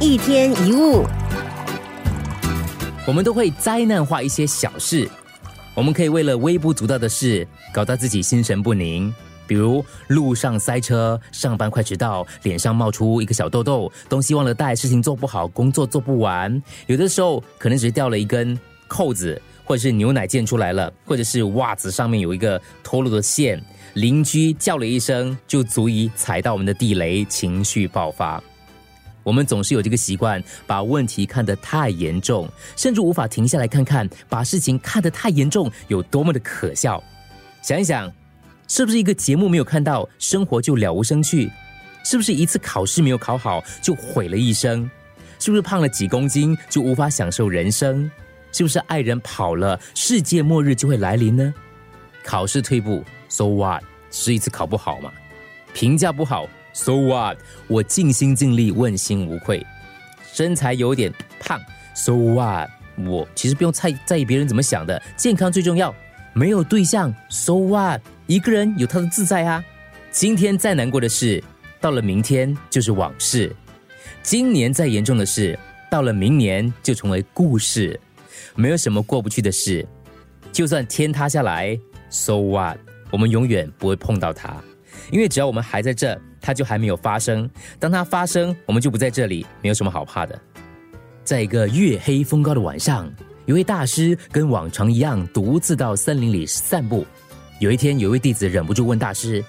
[0.00, 1.04] 一天一物，
[3.04, 5.08] 我们都会灾难化一些小事，
[5.74, 9.12] 我们可以为了微不足道的事搞到自己心神不宁，
[9.44, 18.56] 比如路上塞车、上班快迟到、脸上冒出一个小痘痘、东西忘了带、事情做不好、工作做不完，有的时候可能只是掉了一根
[18.86, 23.60] 扣子，或者是牛奶溅出来了，或者是袜子上面有一个脱落的线，
[23.94, 28.40] 邻居叫了一声就足以踩到我们的地雷，情绪爆发。
[29.28, 37.02] 我们总是有这个习惯，把问题看得太严重，甚至无法停下来看看，把事情看得太严重有多么的可笑。
[37.60, 38.10] 想一想，
[38.68, 41.52] 是不是一个节目没有看到，生活就了无生趣？
[42.04, 44.90] 是不是一次考试没有考好就毁了一生？
[45.38, 48.10] 是不是胖了几公斤就无法享受人生？
[48.50, 51.52] 是不是爱人跑了，世界末日就会来临呢？
[52.24, 53.84] 考试退步，so what？
[54.10, 55.12] 是一次考不好嘛？
[55.74, 56.48] 评价不好。
[56.78, 57.38] So what？
[57.66, 59.66] 我尽心尽力，问心无愧。
[60.32, 61.60] 身材有点胖
[61.92, 62.70] ，So what？
[63.04, 65.92] 我其实不用在在意别人怎么想的，健康最重要。
[66.32, 68.00] 没有对象，So what？
[68.28, 69.64] 一个人有他的自在啊。
[70.12, 71.42] 今天再难过的事，
[71.80, 73.48] 到了明天就是往事；
[74.22, 75.58] 今年再严重的事，
[75.90, 77.98] 到了明年就成为故事。
[78.54, 79.84] 没有什么过不去的事，
[80.52, 81.76] 就算天塌下来
[82.08, 82.78] ，So what？
[83.10, 84.62] 我们永远不会碰到它，
[85.10, 86.18] 因为只要我们还在这。
[86.40, 90.40] 它就还没有发生，当它发生，我们就不在这里，没有什么好怕的。
[91.24, 93.10] 在一个月黑风高的晚上，
[93.46, 97.04] 有位大师跟往常一样，独自到森林里散步。
[97.58, 99.44] 有一天，有一位弟子忍不住问大师：“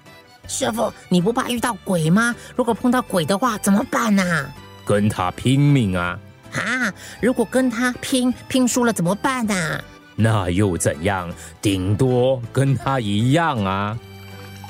[0.47, 2.35] 师傅，你不怕遇到鬼吗？
[2.55, 4.51] 如果碰到鬼的话，怎么办呢
[4.83, 6.19] ？”“跟他拼命啊
[6.51, 9.79] ！”“啊，如果跟他拼，拼输了怎么办呢
[10.17, 11.31] ？”“那又怎样？
[11.61, 13.97] 顶多跟他一样啊。”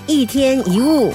[0.10, 1.14] 一天一物。